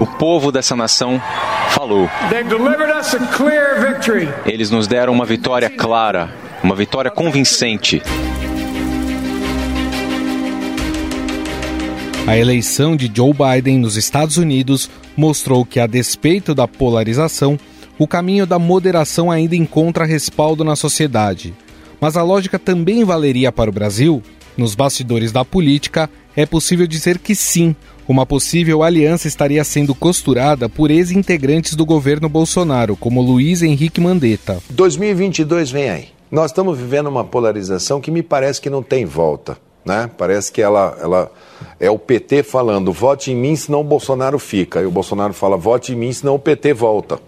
[0.00, 1.20] O povo dessa nação
[1.72, 2.08] falou.
[4.46, 8.02] Eles nos deram uma vitória clara, uma vitória convincente.
[12.26, 17.58] A eleição de Joe Biden nos Estados Unidos mostrou que, a despeito da polarização,
[17.98, 21.54] o caminho da moderação ainda encontra respaldo na sociedade.
[22.00, 24.22] Mas a lógica também valeria para o Brasil?
[24.56, 27.74] Nos bastidores da política, é possível dizer que sim,
[28.06, 34.58] uma possível aliança estaria sendo costurada por ex-integrantes do governo Bolsonaro, como Luiz Henrique Mandetta.
[34.70, 36.08] 2022 vem aí.
[36.30, 39.58] Nós estamos vivendo uma polarização que me parece que não tem volta.
[39.84, 40.10] Né?
[40.16, 41.32] Parece que ela, ela
[41.78, 44.80] é o PT falando vote em mim senão o Bolsonaro fica.
[44.80, 47.18] E o Bolsonaro fala vote em mim senão o PT volta.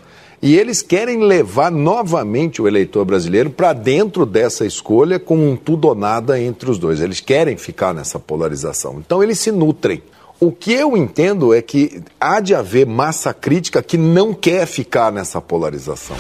[0.41, 5.87] E eles querem levar novamente o eleitor brasileiro para dentro dessa escolha com um tudo
[5.87, 7.01] ou nada entre os dois.
[7.01, 8.97] Eles querem ficar nessa polarização.
[8.99, 10.03] Então eles se nutrem.
[10.41, 15.13] O que eu entendo é que há de haver massa crítica que não quer ficar
[15.13, 16.17] nessa polarização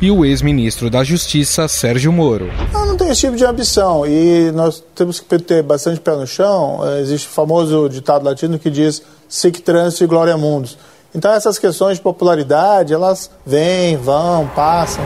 [0.00, 2.50] e o ex-ministro da Justiça, Sérgio Moro.
[2.72, 6.26] Eu não tenho esse tipo de ambição e nós temos que ter bastante pé no
[6.26, 6.80] chão.
[6.82, 10.78] É, existe o famoso ditado latino que diz sic transit gloria mundus.
[11.14, 15.04] Então essas questões de popularidade, elas vêm, vão, passam.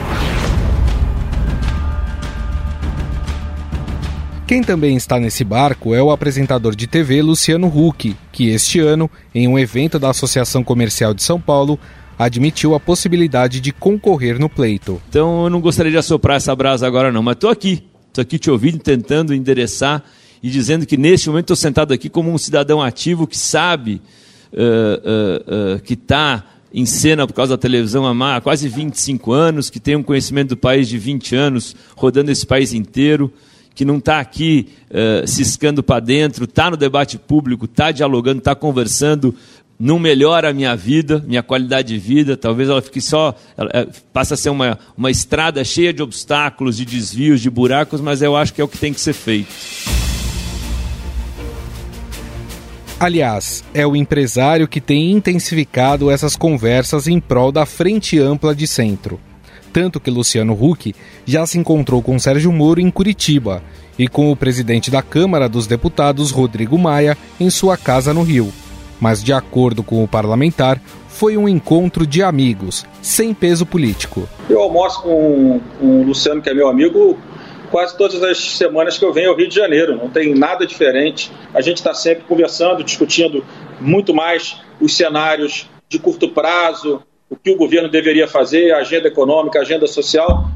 [4.47, 9.09] Quem também está nesse barco é o apresentador de TV Luciano Huck, que este ano,
[9.33, 11.79] em um evento da Associação Comercial de São Paulo,
[12.17, 15.01] admitiu a possibilidade de concorrer no pleito.
[15.09, 18.39] Então eu não gostaria de assoprar essa brasa agora não, mas estou aqui, estou aqui
[18.39, 20.03] te ouvindo, tentando endereçar
[20.41, 24.01] e dizendo que neste momento estou sentado aqui como um cidadão ativo que sabe
[24.53, 26.43] uh, uh, uh, que está
[26.73, 30.57] em cena por causa da televisão há quase 25 anos, que tem um conhecimento do
[30.57, 33.31] país de 20 anos, rodando esse país inteiro,
[33.73, 38.53] que não está aqui uh, ciscando para dentro, está no debate público, está dialogando, está
[38.53, 39.33] conversando
[39.79, 43.87] não melhora a minha vida, minha qualidade de vida, talvez ela fique só, ela, é,
[44.13, 48.35] passa a ser uma, uma estrada cheia de obstáculos, de desvios, de buracos, mas eu
[48.35, 49.53] acho que é o que tem que ser feito.
[52.97, 58.65] Aliás, é o empresário que tem intensificado essas conversas em prol da frente ampla de
[58.65, 59.19] centro.
[59.73, 63.61] Tanto que Luciano Huck já se encontrou com Sérgio Moro em Curitiba
[63.99, 68.53] e com o presidente da Câmara dos Deputados, Rodrigo Maia, em sua casa no Rio
[68.99, 74.27] mas, de acordo com o parlamentar, foi um encontro de amigos, sem peso político.
[74.49, 77.17] Eu almoço com, com o Luciano, que é meu amigo,
[77.71, 81.31] quase todas as semanas que eu venho ao Rio de Janeiro, não tem nada diferente.
[81.53, 83.45] A gente está sempre conversando, discutindo
[83.79, 89.07] muito mais os cenários de curto prazo, o que o governo deveria fazer, a agenda
[89.07, 90.49] econômica, a agenda social.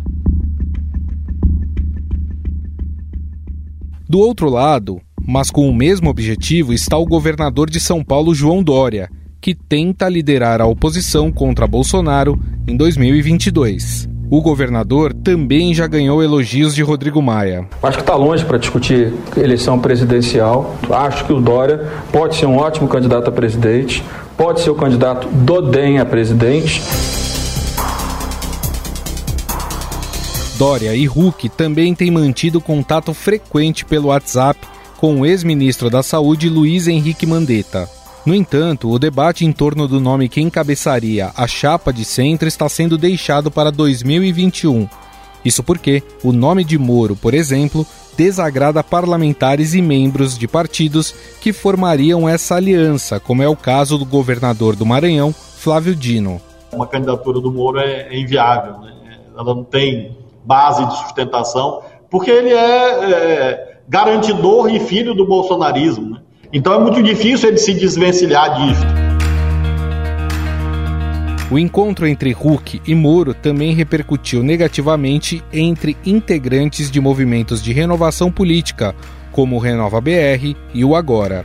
[4.07, 8.63] Do outro lado, mas com o mesmo objetivo está o governador de São Paulo, João
[8.63, 12.35] Dória, que tenta liderar a oposição contra Bolsonaro
[12.67, 14.09] em 2022.
[14.31, 17.68] O governador também já ganhou elogios de Rodrigo Maia.
[17.84, 20.75] Acho que está longe para discutir eleição presidencial.
[20.89, 24.03] Acho que o Dória pode ser um ótimo candidato a presidente,
[24.35, 26.81] pode ser o candidato do DEM a presidente.
[30.57, 36.50] Dória e Huck também têm mantido contato frequente pelo WhatsApp com o ex-ministro da Saúde
[36.50, 37.90] Luiz Henrique Mandetta.
[38.25, 42.68] No entanto, o debate em torno do nome que encabeçaria a chapa de centro está
[42.68, 44.90] sendo deixado para 2021.
[45.44, 47.88] Isso porque o nome de Moro, por exemplo,
[48.18, 54.06] desagrada parlamentares e membros de partidos que formariam essa aliança, como é o caso do
[54.06, 56.42] governador do Maranhão, Flávio Dino.
[56.74, 59.18] Uma candidatura do Moro é, é inviável, né?
[59.34, 66.12] ela não tem base de sustentação, porque ele é, é garantidor e filho do bolsonarismo.
[66.12, 66.21] Né?
[66.53, 68.86] Então é muito difícil ele se desvencilhar disso.
[71.51, 78.31] O encontro entre Huck e Moro também repercutiu negativamente entre integrantes de movimentos de renovação
[78.31, 78.94] política,
[79.31, 81.44] como o Renova BR e o Agora.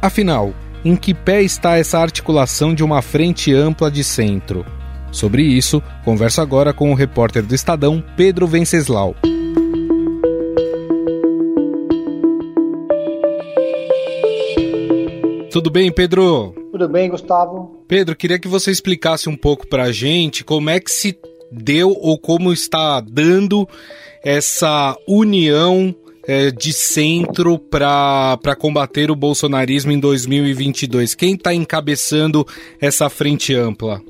[0.00, 0.54] Afinal,
[0.84, 4.64] em que pé está essa articulação de uma frente ampla de centro?
[5.10, 9.16] Sobre isso, converso agora com o repórter do Estadão, Pedro Venceslau.
[15.50, 16.54] Tudo bem, Pedro?
[16.70, 17.82] Tudo bem, Gustavo.
[17.88, 21.18] Pedro, queria que você explicasse um pouco para a gente como é que se
[21.50, 23.68] deu ou como está dando
[24.22, 25.92] essa união
[26.24, 31.16] é, de centro para combater o bolsonarismo em 2022.
[31.16, 32.46] Quem está encabeçando
[32.80, 34.00] essa frente ampla?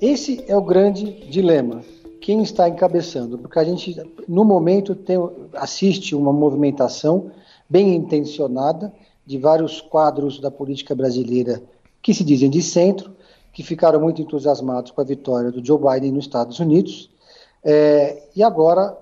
[0.00, 1.80] Esse é o grande dilema.
[2.20, 3.38] Quem está encabeçando?
[3.38, 3.94] Porque a gente,
[4.26, 5.16] no momento, tem,
[5.54, 7.30] assiste uma movimentação
[7.70, 8.92] bem intencionada
[9.28, 11.62] de vários quadros da política brasileira
[12.00, 13.14] que se dizem de centro,
[13.52, 17.10] que ficaram muito entusiasmados com a vitória do Joe Biden nos Estados Unidos,
[17.62, 18.96] é, e agora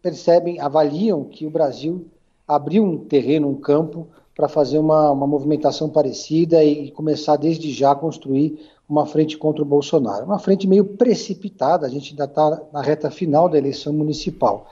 [0.00, 2.06] percebem, avaliam que o Brasil
[2.46, 7.72] abriu um terreno, um campo, para fazer uma, uma movimentação parecida e, e começar desde
[7.72, 10.26] já a construir uma frente contra o Bolsonaro.
[10.26, 14.68] Uma frente meio precipitada, a gente ainda está na reta final da eleição municipal.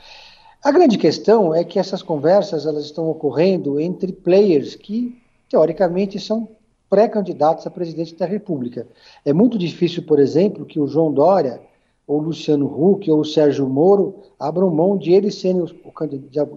[0.65, 5.15] A grande questão é que essas conversas elas estão ocorrendo entre players que,
[5.47, 6.49] teoricamente, são
[6.89, 8.87] pré-candidatos a presidente da República.
[9.27, 11.61] É muito difícil, por exemplo, que o João Dória,
[12.07, 15.67] ou Luciano Huck, ou o Sérgio Moro abram mão de eles serem o,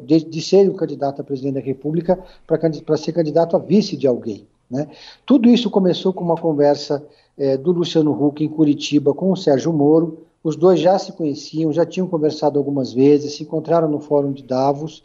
[0.06, 2.18] de, de serem o candidato a presidente da República
[2.48, 4.48] para ser candidato a vice de alguém.
[4.72, 4.88] Né?
[5.26, 7.06] Tudo isso começou com uma conversa
[7.38, 11.74] é, do Luciano Huck em Curitiba com o Sérgio Moro, os dois já se conheciam,
[11.74, 15.04] já tinham conversado algumas vezes, se encontraram no Fórum de Davos.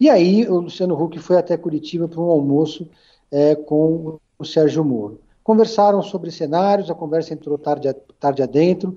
[0.00, 2.88] E aí o Luciano Huck foi até Curitiba para um almoço
[3.30, 5.20] é, com o Sérgio Moro.
[5.44, 8.96] Conversaram sobre cenários, a conversa entrou tarde, tarde adentro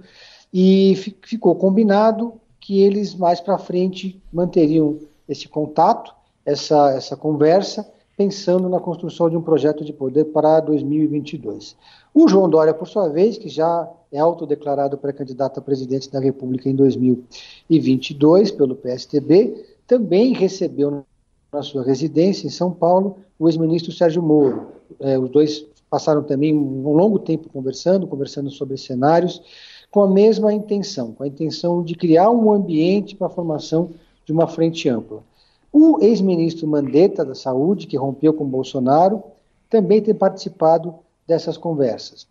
[0.51, 4.97] e ficou combinado que eles mais para frente manteriam
[5.29, 6.11] esse contato,
[6.43, 7.87] essa, essa conversa,
[8.17, 11.77] pensando na construção de um projeto de poder para 2022.
[12.13, 16.69] O João Dória, por sua vez, que já é autodeclarado pré-candidato a presidente da República
[16.69, 21.03] em 2022 pelo PSTB, também recebeu
[21.51, 24.67] na sua residência em São Paulo o ex-ministro Sérgio Moro.
[24.99, 29.41] É, os dois passaram também um longo tempo conversando, conversando sobre cenários,
[29.91, 33.91] com a mesma intenção, com a intenção de criar um ambiente para a formação
[34.25, 35.23] de uma frente ampla.
[35.71, 39.23] O ex-ministro Mandetta da Saúde, que rompeu com Bolsonaro,
[39.69, 40.95] também tem participado
[41.27, 42.27] dessas conversas.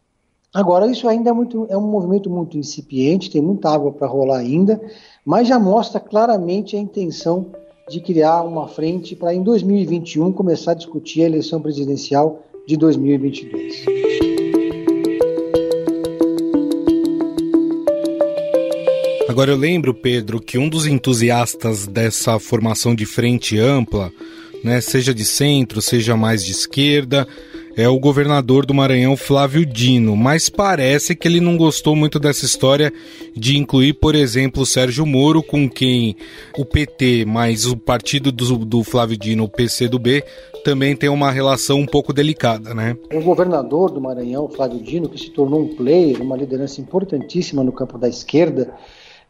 [0.54, 4.38] Agora, isso ainda é, muito, é um movimento muito incipiente, tem muita água para rolar
[4.38, 4.80] ainda,
[5.24, 7.46] mas já mostra claramente a intenção
[7.88, 13.84] de criar uma frente para, em 2021, começar a discutir a eleição presidencial de 2022.
[19.28, 24.12] Agora eu lembro, Pedro, que um dos entusiastas dessa formação de frente ampla,
[24.62, 27.26] né, seja de centro, seja mais de esquerda,
[27.76, 32.44] é o governador do Maranhão, Flávio Dino, mas parece que ele não gostou muito dessa
[32.44, 32.92] história
[33.34, 36.16] de incluir, por exemplo, o Sérgio Moro, com quem
[36.58, 40.22] o PT, mais o partido do, do Flávio Dino, o PCdoB,
[40.64, 42.96] também tem uma relação um pouco delicada, né?
[43.12, 47.72] O governador do Maranhão, Flávio Dino, que se tornou um player, uma liderança importantíssima no
[47.72, 48.74] campo da esquerda,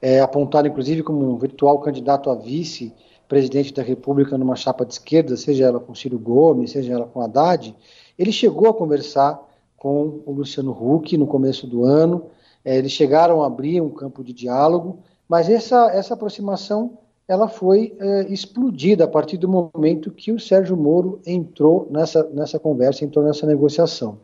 [0.01, 2.93] é, apontado inclusive como um virtual candidato a vice
[3.33, 7.23] presidente da República numa chapa de esquerda, seja ela com Ciro Gomes, seja ela com
[7.23, 7.75] Haddad,
[8.23, 9.41] ele chegou a conversar
[9.77, 12.27] com o Luciano Huck no começo do ano,
[12.65, 17.97] é, eles chegaram a abrir um campo de diálogo, mas essa, essa aproximação ela foi
[17.99, 23.25] é, explodida a partir do momento que o Sérgio Moro entrou nessa, nessa conversa, entrou
[23.25, 24.19] nessa negociação.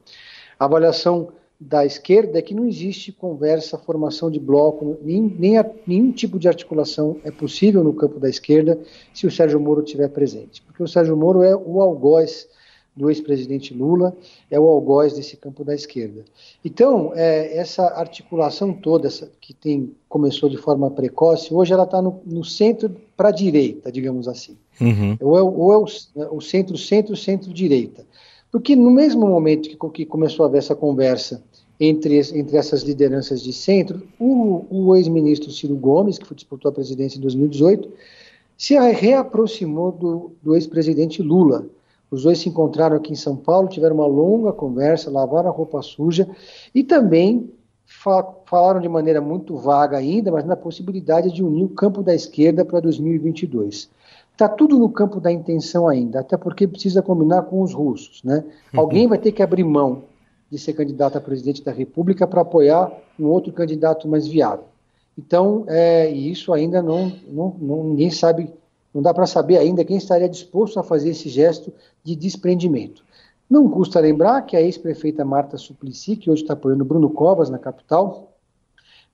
[0.58, 1.28] A avaliação
[1.60, 6.38] da esquerda é que não existe conversa, formação de bloco, nem, nem a, nenhum tipo
[6.38, 8.78] de articulação é possível no campo da esquerda
[9.12, 10.62] se o Sérgio Moro estiver presente.
[10.62, 12.46] Porque o Sérgio Moro é o algoz
[12.98, 14.14] do ex-presidente Lula,
[14.50, 16.24] é o algoz desse campo da esquerda.
[16.64, 22.02] Então, é, essa articulação toda essa, que tem começou de forma precoce, hoje ela está
[22.02, 24.56] no, no, centro para a direita, digamos assim.
[24.80, 25.16] Uhum.
[25.20, 28.04] Ou é, ou é o, o centro, centro, centro-direita.
[28.50, 31.42] Porque no mesmo momento que, que, começou a haver essa conversa
[31.78, 37.18] entre, entre essas lideranças de centro, o, o ex-ministro Ciro Gomes, que disputou a presidência
[37.18, 37.88] em 2018,
[38.56, 41.64] se reaproximou do, do ex-presidente Lula
[42.10, 45.82] os dois se encontraram aqui em São Paulo, tiveram uma longa conversa, lavaram a roupa
[45.82, 46.28] suja
[46.74, 47.50] e também
[47.84, 52.14] fa falaram de maneira muito vaga ainda, mas na possibilidade de unir o campo da
[52.14, 53.90] esquerda para 2022.
[54.32, 58.22] Está tudo no campo da intenção ainda, até porque precisa combinar com os russos.
[58.22, 58.44] Né?
[58.72, 58.80] Uhum.
[58.80, 60.04] Alguém vai ter que abrir mão
[60.50, 64.64] de ser candidato a presidente da República para apoiar um outro candidato mais viável.
[65.18, 68.52] Então, é, isso ainda não, não, não ninguém sabe,
[68.94, 73.04] não dá para saber ainda quem estaria disposto a fazer esse gesto de desprendimento.
[73.48, 77.58] Não custa lembrar que a ex-prefeita Marta Suplicy, que hoje está apoiando Bruno Covas na
[77.58, 78.32] capital,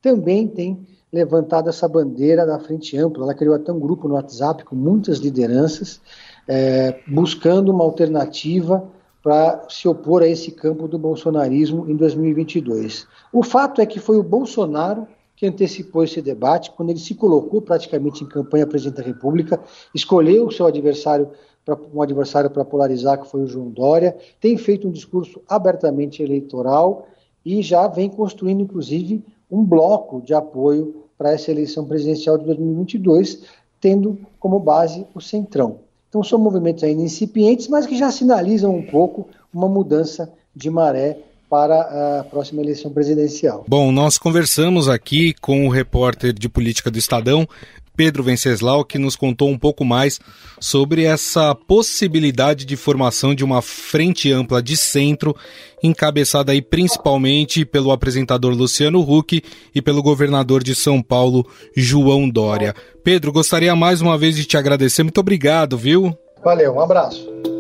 [0.03, 3.25] também tem levantado essa bandeira da Frente Ampla.
[3.25, 6.01] Ela criou até um grupo no WhatsApp com muitas lideranças,
[6.49, 8.85] é, buscando uma alternativa
[9.23, 13.07] para se opor a esse campo do bolsonarismo em 2022.
[13.33, 17.61] O fato é que foi o Bolsonaro que antecipou esse debate, quando ele se colocou
[17.61, 19.61] praticamente em campanha presidente da República,
[19.95, 21.31] escolheu o seu adversário
[21.65, 26.23] para um adversário para polarizar, que foi o João Dória, tem feito um discurso abertamente
[26.23, 27.09] eleitoral
[27.45, 33.45] e já vem construindo, inclusive, um bloco de apoio para essa eleição presidencial de 2022,
[33.81, 35.81] tendo como base o Centrão.
[36.09, 41.19] Então são movimentos ainda incipientes, mas que já sinalizam um pouco uma mudança de maré
[41.55, 43.65] para a próxima eleição presidencial.
[43.69, 47.49] Bom, nós conversamos aqui com o repórter de política do Estadão,
[47.97, 50.19] Pedro Venceslau, que nos contou um pouco mais
[50.59, 55.33] sobre essa possibilidade de formação de uma frente ampla de centro,
[55.81, 59.41] encabeçada aí principalmente pelo apresentador Luciano Huck
[59.73, 62.75] e pelo governador de São Paulo, João Dória.
[63.05, 65.05] Pedro, gostaria mais uma vez de te agradecer.
[65.05, 66.19] Muito obrigado, viu?
[66.43, 67.54] Valeu, um abraço.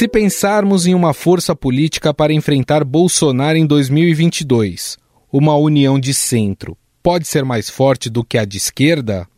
[0.00, 4.96] Se pensarmos em uma força política para enfrentar Bolsonaro em 2022,
[5.30, 9.28] uma união de centro pode ser mais forte do que a de esquerda?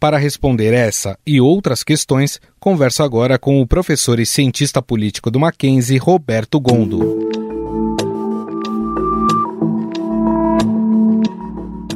[0.00, 5.38] Para responder essa e outras questões, converso agora com o professor e cientista político do
[5.38, 7.28] Mackenzie, Roberto Gondo.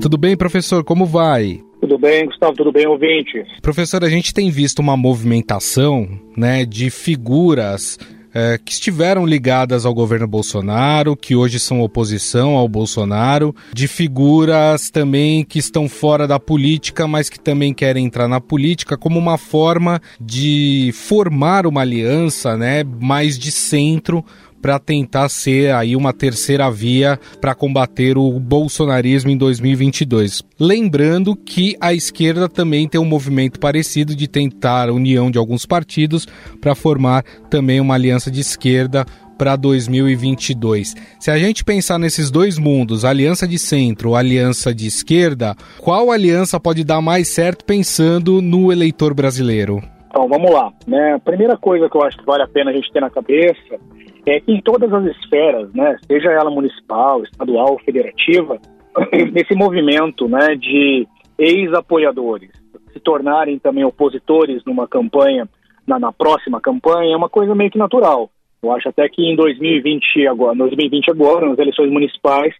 [0.02, 0.84] Tudo bem, professor?
[0.84, 1.64] Como vai?
[1.92, 2.54] Tudo bem, Gustavo?
[2.54, 3.44] Tudo bem, ouvinte?
[3.60, 7.98] Professor, a gente tem visto uma movimentação né, de figuras
[8.32, 14.88] é, que estiveram ligadas ao governo Bolsonaro, que hoje são oposição ao Bolsonaro, de figuras
[14.88, 19.36] também que estão fora da política, mas que também querem entrar na política como uma
[19.36, 24.24] forma de formar uma aliança né, mais de centro
[24.62, 30.42] para tentar ser aí uma terceira via para combater o bolsonarismo em 2022.
[30.58, 35.66] Lembrando que a esquerda também tem um movimento parecido de tentar a união de alguns
[35.66, 36.26] partidos
[36.60, 39.04] para formar também uma aliança de esquerda
[39.36, 40.94] para 2022.
[41.18, 46.60] Se a gente pensar nesses dois mundos, aliança de centro, aliança de esquerda, qual aliança
[46.60, 49.82] pode dar mais certo pensando no eleitor brasileiro?
[50.08, 50.70] Então, vamos lá.
[50.86, 51.14] Né?
[51.14, 53.80] A primeira coisa que eu acho que vale a pena a gente ter na cabeça
[54.26, 58.58] é que em todas as esferas, né, seja ela municipal, estadual, federativa,
[59.34, 61.06] esse movimento né, de
[61.38, 62.50] ex-apoiadores
[62.92, 65.48] se tornarem também opositores numa campanha,
[65.86, 68.30] na, na, próxima campanha, é uma coisa meio que natural.
[68.62, 72.54] Eu acho até que em 2020 agora, 2020 agora, nas eleições municipais,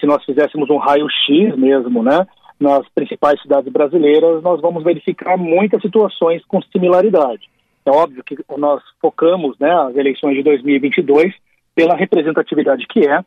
[0.00, 2.24] se nós fizéssemos um raio-x mesmo, né,
[2.58, 7.50] nas principais cidades brasileiras, nós vamos verificar muitas situações com similaridade.
[7.86, 11.34] É óbvio que nós focamos né, as eleições de 2022
[11.74, 13.20] pela representatividade que é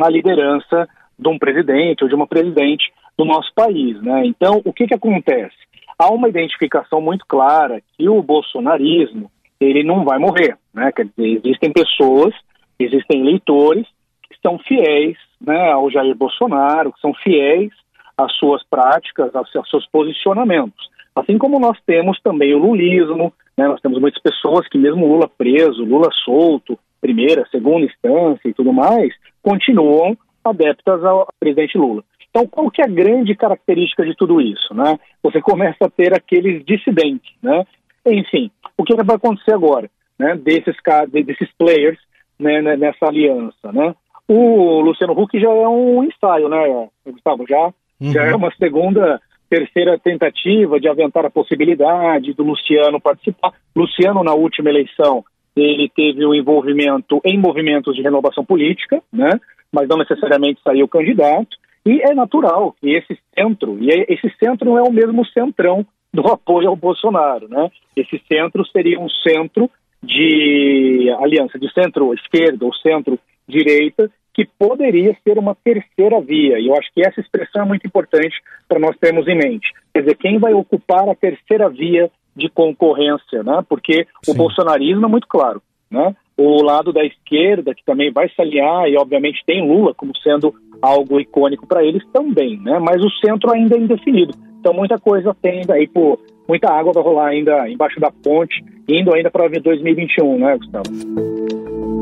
[0.00, 4.00] a liderança de um presidente ou de uma presidente do nosso país.
[4.02, 4.26] Né?
[4.26, 5.56] Então, o que, que acontece?
[5.98, 9.30] Há uma identificação muito clara que o bolsonarismo
[9.60, 10.56] ele não vai morrer.
[10.72, 10.90] Né?
[10.92, 12.34] Quer dizer, existem pessoas,
[12.78, 13.86] existem eleitores
[14.28, 17.70] que são fiéis né, ao Jair Bolsonaro, que são fiéis
[18.16, 20.90] às suas práticas, aos seus posicionamentos.
[21.14, 23.68] Assim como nós temos também o lulismo, né?
[23.68, 28.72] Nós temos muitas pessoas que, mesmo Lula preso, Lula solto, primeira, segunda instância e tudo
[28.72, 32.02] mais, continuam adeptas ao presidente Lula.
[32.30, 34.72] Então, qual que é a grande característica de tudo isso?
[34.72, 34.98] Né?
[35.22, 37.30] Você começa a ter aqueles dissidentes.
[37.42, 37.66] Né?
[38.06, 40.34] Enfim, o que vai acontecer agora né?
[40.36, 40.74] desses,
[41.12, 41.98] desses players
[42.38, 42.62] né?
[42.76, 43.70] nessa aliança?
[43.70, 43.94] Né?
[44.26, 47.44] O Luciano Huck já é um ensaio, né, Gustavo?
[47.46, 47.66] Já,
[48.00, 48.12] uhum.
[48.12, 49.20] já é uma segunda
[49.52, 53.52] terceira tentativa de aventar a possibilidade do Luciano participar.
[53.76, 55.22] Luciano, na última eleição,
[55.54, 59.28] ele teve um envolvimento em movimentos de renovação política, né?
[59.70, 61.54] mas não necessariamente saiu candidato.
[61.84, 65.84] E é natural que esse centro, e é, esse centro não é o mesmo centrão
[66.14, 67.70] do apoio ao Bolsonaro, né?
[67.96, 69.68] Esse centro seria um centro
[70.02, 76.58] de aliança de centro-esquerda ou centro-direita que poderia ser uma terceira via.
[76.58, 78.34] E eu acho que essa expressão é muito importante
[78.68, 79.72] para nós termos em mente.
[79.92, 83.62] Quer dizer, quem vai ocupar a terceira via de concorrência, né?
[83.68, 84.32] Porque Sim.
[84.32, 85.60] o bolsonarismo é muito claro,
[85.90, 86.14] né?
[86.36, 90.54] O lado da esquerda, que também vai se aliar, e obviamente tem Lula como sendo
[90.80, 92.78] algo icônico para eles também, né?
[92.78, 94.34] Mas o centro ainda é indefinido.
[94.58, 99.14] Então muita coisa tende aí por muita água vai rolar ainda embaixo da ponte, indo
[99.14, 102.01] ainda para 2021, né, Gustavo?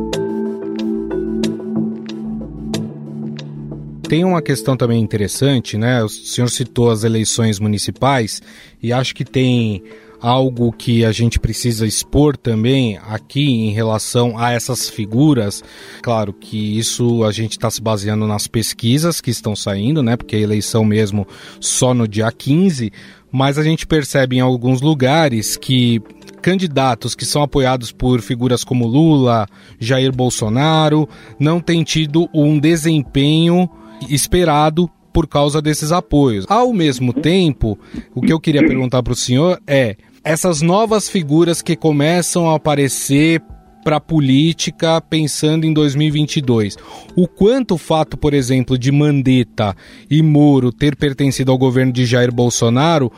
[4.11, 6.03] Tem uma questão também interessante, né?
[6.03, 8.43] O senhor citou as eleições municipais
[8.83, 9.85] e acho que tem
[10.21, 15.63] algo que a gente precisa expor também aqui em relação a essas figuras.
[16.03, 20.17] Claro que isso a gente está se baseando nas pesquisas que estão saindo, né?
[20.17, 21.25] Porque a eleição mesmo
[21.61, 22.91] só no dia 15,
[23.31, 26.03] mas a gente percebe em alguns lugares que
[26.43, 29.47] candidatos que são apoiados por figuras como Lula,
[29.79, 33.71] Jair Bolsonaro, não têm tido um desempenho
[34.09, 36.47] esperado por causa desses apoios.
[36.49, 37.79] Ao mesmo tempo,
[38.15, 42.57] o que eu queria perguntar para o senhor é: essas novas figuras que começam a
[42.57, 43.43] aparecer
[43.83, 46.77] para a política pensando em 2022.
[47.17, 49.75] O quanto o fato, por exemplo, de Mandetta
[50.11, 53.11] e Moro ter pertencido ao governo de Jair Bolsonaro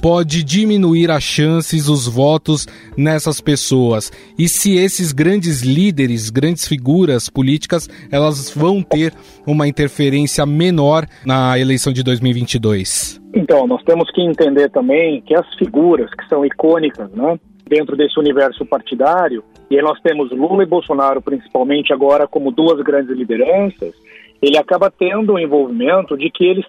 [0.00, 4.10] pode diminuir as chances, os votos nessas pessoas.
[4.38, 9.12] E se esses grandes líderes, grandes figuras políticas, elas vão ter
[9.46, 13.20] uma interferência menor na eleição de 2022?
[13.34, 17.38] Então, nós temos que entender também que as figuras que são icônicas, né,
[17.68, 23.14] dentro desse universo partidário, e nós temos Lula e Bolsonaro principalmente agora como duas grandes
[23.14, 23.92] lideranças,
[24.40, 26.64] ele acaba tendo o envolvimento de que eles,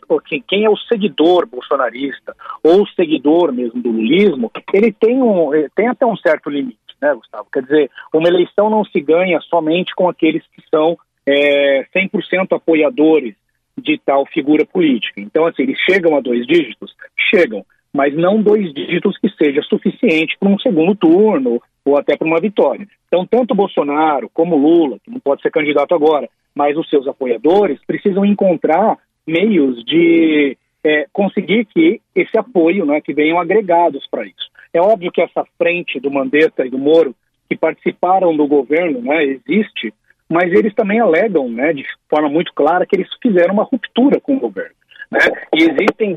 [0.47, 5.87] quem é o seguidor bolsonarista ou o seguidor mesmo do lulismo, ele tem, um, tem
[5.87, 7.47] até um certo limite, né, Gustavo?
[7.53, 13.35] Quer dizer, uma eleição não se ganha somente com aqueles que são é, 100% apoiadores
[13.77, 15.21] de tal figura política.
[15.21, 16.93] Então, assim, eles chegam a dois dígitos?
[17.29, 22.27] Chegam, mas não dois dígitos que seja suficiente para um segundo turno ou até para
[22.27, 22.87] uma vitória.
[23.07, 27.79] Então, tanto Bolsonaro como Lula, que não pode ser candidato agora, mas os seus apoiadores
[27.85, 34.49] precisam encontrar meios de é, conseguir que esse apoio, né, que venham agregados para isso.
[34.73, 37.15] É óbvio que essa frente do Mandetta e do Moro,
[37.49, 39.93] que participaram do governo, né, existe,
[40.29, 44.35] mas eles também alegam, né, de forma muito clara, que eles fizeram uma ruptura com
[44.35, 44.75] o governo.
[45.11, 45.19] Né?
[45.55, 46.15] E existem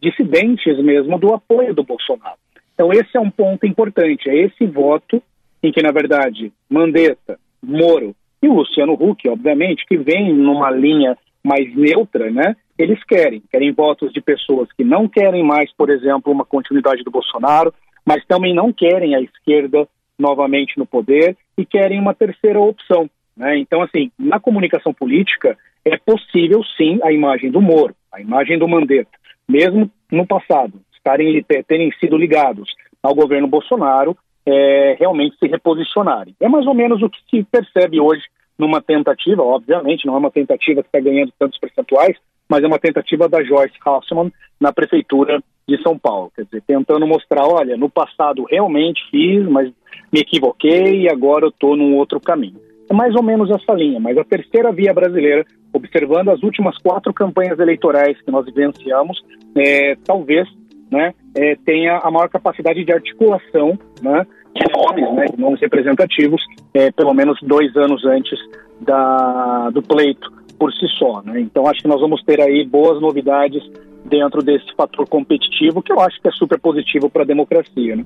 [0.00, 2.36] dissidentes mesmo do apoio do Bolsonaro.
[2.74, 5.22] Então, esse é um ponto importante, é esse voto
[5.62, 8.14] em que, na verdade, Mandetta, Moro
[8.46, 12.56] e o Luciano Huck, obviamente, que vem numa linha mais neutra, né?
[12.78, 17.10] Eles querem, querem votos de pessoas que não querem mais, por exemplo, uma continuidade do
[17.10, 23.10] Bolsonaro, mas também não querem a esquerda novamente no poder e querem uma terceira opção.
[23.36, 23.58] Né?
[23.58, 28.68] Então, assim, na comunicação política é possível sim a imagem do Moro, a imagem do
[28.68, 29.10] Mandetta,
[29.48, 36.34] mesmo no passado, estarem terem sido ligados ao governo Bolsonaro, é, realmente se reposicionarem.
[36.40, 38.22] É mais ou menos o que se percebe hoje
[38.58, 42.16] numa tentativa, obviamente, não é uma tentativa que está ganhando tantos percentuais,
[42.48, 46.32] mas é uma tentativa da Joyce Hasselman na prefeitura de São Paulo.
[46.34, 49.70] Quer dizer, tentando mostrar, olha, no passado realmente fiz, mas
[50.12, 52.60] me equivoquei e agora eu estou num outro caminho.
[52.88, 57.12] É mais ou menos essa linha, mas a terceira via brasileira, observando as últimas quatro
[57.12, 59.24] campanhas eleitorais que nós vivenciamos,
[59.56, 60.48] é, talvez
[60.90, 64.24] né, é, tenha a maior capacidade de articulação né,
[64.56, 66.42] de nomes, né, de nomes representativos,
[66.74, 68.38] é, pelo menos dois anos antes
[68.80, 71.22] da, do pleito por si só.
[71.22, 71.40] Né?
[71.40, 73.62] Então acho que nós vamos ter aí boas novidades
[74.04, 77.96] dentro desse fator competitivo que eu acho que é super positivo para a democracia.
[77.96, 78.04] Né?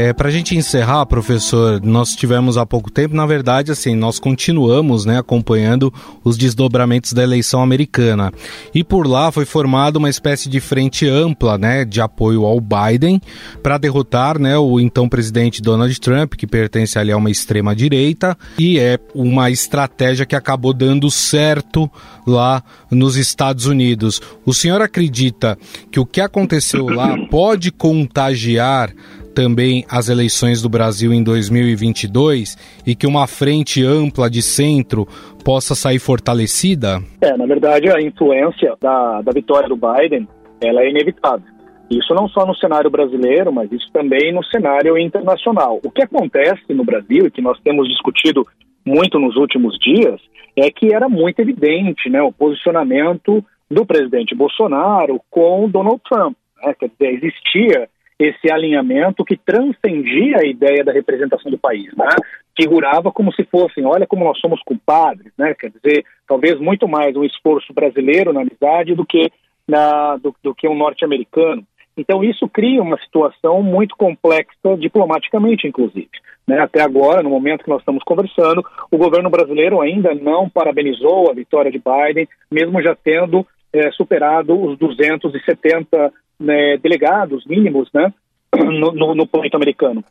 [0.00, 4.18] É, Para a gente encerrar, professor, nós tivemos há pouco tempo, na verdade, assim, nós
[4.18, 5.92] continuamos né, acompanhando
[6.24, 8.32] os desdobramentos da eleição americana.
[8.74, 13.20] E por lá foi formada uma espécie de frente ampla né, de apoio ao Biden
[13.62, 18.78] para derrotar né, o então presidente Donald Trump, que pertence ali a uma extrema-direita, e
[18.78, 21.90] é uma estratégia que acabou dando certo
[22.26, 24.22] lá nos Estados Unidos.
[24.46, 25.58] O senhor acredita
[25.90, 28.94] que o que aconteceu lá pode contagiar
[29.34, 35.06] também as eleições do Brasil em 2022 e que uma frente ampla de centro
[35.44, 37.02] possa sair fortalecida?
[37.20, 40.28] É, na verdade, a influência da, da vitória do Biden
[40.60, 41.46] ela é inevitável.
[41.90, 45.80] Isso não só no cenário brasileiro, mas isso também no cenário internacional.
[45.84, 48.46] O que acontece no Brasil, e que nós temos discutido
[48.84, 50.20] muito nos últimos dias,
[50.56, 56.36] é que era muito evidente né, o posicionamento do presidente Bolsonaro com Donald Trump.
[56.62, 56.74] Né?
[56.78, 57.88] Quer dizer, existia
[58.24, 62.08] esse alinhamento que transcendia a ideia da representação do país, né?
[62.54, 65.54] Figurava como se fossem, olha como nós somos culpados, né?
[65.54, 69.32] Quer dizer, talvez muito mais um esforço brasileiro na amizade do que
[69.66, 71.64] na, do, do que um norte-americano.
[71.96, 76.10] Então, isso cria uma situação muito complexa diplomaticamente, inclusive.
[76.46, 76.58] Né?
[76.58, 81.34] Até agora, no momento que nós estamos conversando, o governo brasileiro ainda não parabenizou a
[81.34, 88.12] vitória de Biden, mesmo já tendo é, superado os 270 né, delegados mínimos né,
[88.56, 90.02] no, no, no pleito americano.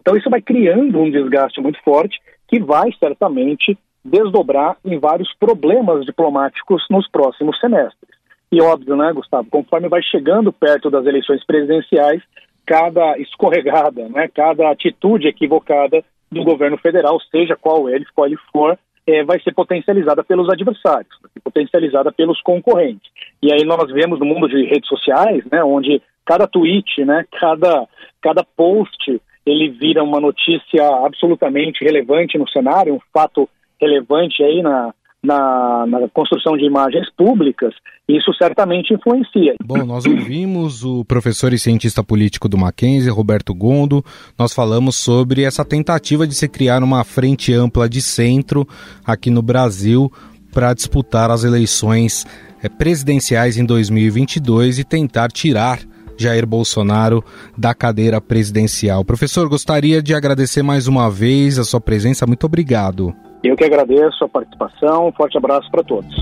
[0.00, 6.04] Então, isso vai criando um desgaste muito forte que vai certamente desdobrar em vários problemas
[6.04, 8.14] diplomáticos nos próximos semestres.
[8.52, 12.22] E óbvio, né, Gustavo, conforme vai chegando perto das eleições presidenciais,
[12.66, 18.78] cada escorregada, né, cada atitude equivocada do governo federal, seja qual ele, qual ele for,
[19.06, 23.10] é, vai ser potencializada pelos adversários, potencializada pelos concorrentes.
[23.42, 27.86] E aí nós vemos no mundo de redes sociais, né, onde cada tweet, né, cada,
[28.22, 33.48] cada post, ele vira uma notícia absolutamente relevante no cenário, um fato
[33.80, 37.74] relevante aí na, na, na, construção de imagens públicas,
[38.08, 39.54] isso certamente influencia.
[39.64, 44.04] Bom, nós ouvimos o professor e cientista político do Mackenzie, Roberto Gondo.
[44.38, 48.66] Nós falamos sobre essa tentativa de se criar uma frente ampla de centro
[49.04, 50.12] aqui no Brasil
[50.52, 52.26] para disputar as eleições
[52.62, 55.80] eh, presidenciais em 2022 e tentar tirar
[56.16, 57.24] Jair Bolsonaro
[57.56, 59.04] da cadeira presidencial.
[59.04, 62.26] Professor, gostaria de agradecer mais uma vez a sua presença.
[62.26, 63.14] Muito obrigado.
[63.44, 65.08] Eu que agradeço a participação.
[65.08, 66.14] Um forte abraço para todos.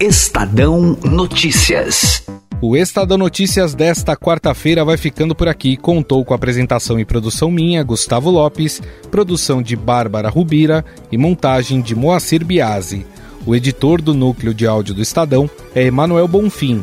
[0.00, 2.26] Estadão Notícias.
[2.62, 5.76] O Estadão Notícias desta quarta-feira vai ficando por aqui.
[5.76, 10.82] Contou com apresentação e produção minha, Gustavo Lopes, produção de Bárbara Rubira
[11.12, 13.06] e montagem de Moacir Biasi.
[13.46, 16.82] O editor do núcleo de áudio do Estadão é Emanuel Bonfim